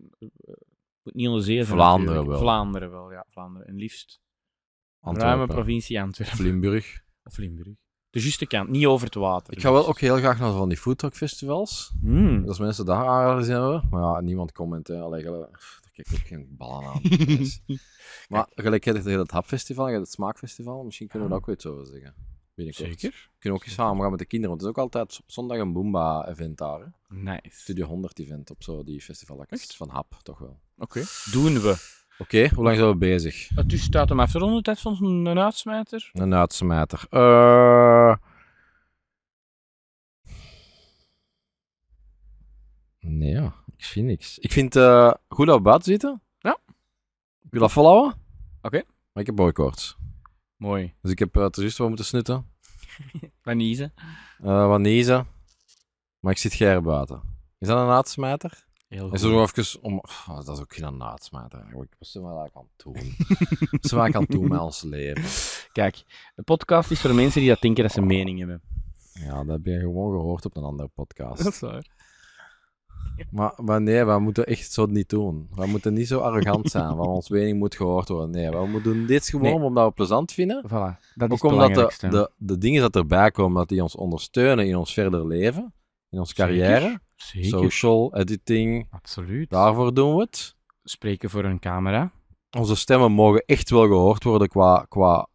[1.04, 1.68] moet niet onder zee zijn.
[1.68, 2.30] Vlaanderen natuurlijk.
[2.30, 2.40] wel.
[2.40, 3.26] Vlaanderen wel, ja.
[3.30, 3.68] Vlaanderen.
[3.68, 4.20] En liefst
[5.02, 7.02] ruime Antwerpen, provincie Antwerpen Limburg.
[7.24, 7.76] of Limburg.
[8.10, 9.54] De juiste kant, niet over het water.
[9.54, 11.94] Ik ga wel ook heel graag naar van die foodtruck festivals.
[12.02, 12.48] Hmm.
[12.48, 13.88] Als mensen daar in hebben.
[13.90, 14.88] Maar ja, niemand comment.
[14.88, 15.00] Hè.
[15.00, 15.50] Allee, gelijk-
[15.82, 17.02] daar kijk ik ook geen ballen aan.
[18.30, 20.84] Maar gelijk heb je het, het hapfestival, je hebt het smaakfestival.
[20.84, 22.14] Misschien kunnen we daar ook iets over zeggen.
[22.54, 22.88] Binnenkort.
[22.88, 23.30] Zeker.
[23.32, 24.58] We kunnen ook eens samen gaan met de kinderen.
[24.58, 26.80] Want het is ook altijd op zondag een Boomba-event daar.
[26.80, 27.16] Hè.
[27.16, 27.60] Nice.
[27.60, 29.62] Studio 100-event op zo die festivalacties.
[29.62, 29.76] Echt?
[29.76, 30.60] Van hap, toch wel.
[30.78, 31.04] Oké.
[31.32, 32.00] Doen we.
[32.18, 33.50] Oké, hoe lang zijn we bezig?
[33.50, 36.10] Het is staat hem af te ronden, tijd van een, uitsmijter.
[36.14, 37.06] Een uitsmijter.
[37.10, 38.16] Eh
[43.00, 43.54] Nee, ja.
[43.78, 44.40] Ik zie niks.
[44.40, 46.22] Ik vind het eh, goed dat we buiten zitten.
[46.40, 46.58] Ja.
[47.42, 48.14] Ik wil dat volhouden.
[48.62, 48.84] Oké.
[49.14, 49.98] Maar ik heb boykoorts.
[50.62, 50.94] Mooi.
[51.02, 52.46] Dus ik heb uh, juist wat moeten snutten.
[53.44, 53.92] Vanise.
[54.44, 55.28] eh wat niezen.
[56.20, 57.22] Maar ik zit gij buiten.
[57.60, 58.66] Is dat een naadsmijter?
[58.88, 59.20] Heel goed.
[59.20, 59.98] zo nog even om...
[60.28, 61.66] Oh, dat is ook geen naadsmijter.
[61.72, 62.94] Wat zijn we eigenlijk aan het doen?
[62.94, 65.24] We eigenlijk aan het doen met ons leven?
[65.82, 66.04] Kijk,
[66.36, 68.62] de podcast is voor mensen die dat denken dat ze een mening hebben.
[69.14, 71.46] Ja, dat heb je gewoon gehoord op een andere podcast.
[71.48, 71.86] is waar.
[73.32, 75.48] Maar, maar nee, we moeten echt zo niet doen.
[75.56, 78.30] We moeten niet zo arrogant zijn, want ons mening moet gehoord worden.
[78.30, 79.54] Nee, we moeten doen dit gewoon Nee.
[79.54, 80.64] omdat we het plezant vinden.
[80.68, 81.14] Voilà.
[81.16, 84.68] Dat is Ook omdat de, de, de dingen dat erbij komen, dat die ons ondersteunen
[84.68, 85.74] in ons verder leven,
[86.10, 87.50] in onze carrière, Zeker.
[87.50, 89.50] social, editing, Absoluut.
[89.50, 90.56] daarvoor doen we het.
[90.84, 92.12] Spreken voor een camera.
[92.58, 95.28] Onze stemmen mogen echt wel gehoord worden qua, qua,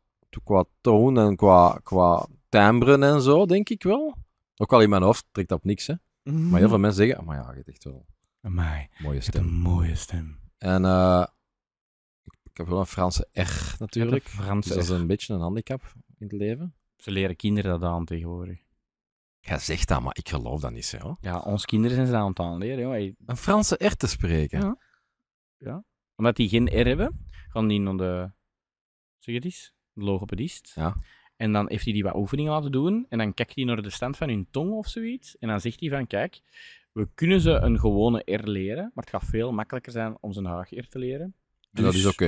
[0.44, 4.14] qua toon en qua, qua timbre en zo, denk ik wel.
[4.56, 5.94] Ook al in mijn hoofd trekt dat op niks, hè.
[6.32, 8.06] Maar heel veel mensen zeggen, "Ah, maar ja, je hebt echt wel
[8.40, 9.44] Amai, een mooie stem.
[9.44, 10.40] een mooie stem.
[10.58, 11.26] En eh,
[12.22, 14.24] ik, heb wel een Franse R natuurlijk.
[14.24, 15.82] Franse dus dat is een beetje een handicap
[16.18, 16.74] in het leven.
[16.96, 18.58] Ze leren kinderen dat aan tegenwoordig.
[19.40, 21.16] Ja, zegt dat, maar ik geloof dat niet zo.
[21.20, 22.78] Ja, onze kinderen zijn ze aan het aanleren.
[22.78, 23.14] joh.
[23.26, 24.78] Een Franse R te spreken.
[25.58, 25.84] Ja.
[26.16, 28.32] Omdat die geen R hebben, gaan die naar de,
[29.18, 30.72] zeg het eens, de logopedist.
[30.74, 30.96] Ja.
[31.36, 33.06] En dan heeft hij die wat oefeningen laten doen.
[33.08, 35.38] En dan kijkt hij naar de stand van hun tong of zoiets.
[35.38, 36.40] En dan zegt hij van, kijk,
[36.92, 40.38] we kunnen ze een gewone R leren, maar het gaat veel makkelijker zijn om ze
[40.38, 41.34] een Haag-R te leren.
[41.72, 42.26] En dat is Dus- oké.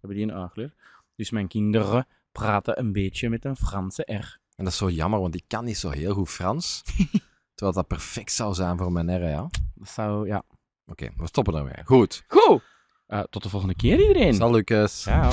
[0.00, 0.74] hebben die een Haagleer.
[1.16, 4.38] Dus mijn kinderen praten een beetje met een Franse R.
[4.56, 6.82] En dat is zo jammer, want ik kan niet zo heel goed Frans.
[7.54, 9.42] terwijl dat perfect zou zijn voor mijn R, ja.
[9.42, 10.42] Oké, Dat zou, ja.
[10.86, 11.84] we stoppen ermee.
[11.84, 12.24] Goed.
[12.28, 12.62] Goed!
[13.06, 14.34] Eh, tot de volgende keer, iedereen.
[14.34, 15.00] Salut, Lucas.
[15.02, 15.30] Ciao.